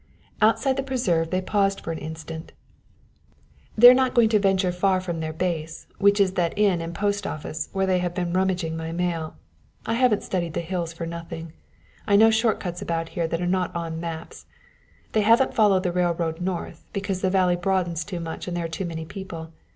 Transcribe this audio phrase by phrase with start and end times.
[0.41, 2.53] Outside the preserve they paused for an instant.
[3.77, 7.27] "They're not going to venture far from their base, which is that inn and post
[7.27, 9.35] office, where they have been rummaging my mail.
[9.85, 11.53] I haven't studied the hills for nothing, and
[12.07, 14.47] I know short cuts about here that are not on maps.
[15.11, 18.69] They haven't followed the railroad north, because the valley broadens too much and there are
[18.69, 19.53] too many people.